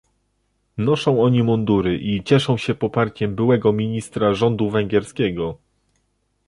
[0.77, 5.57] Noszą oni mundury i cieszą się poparciem byłego ministra rządu węgierskiego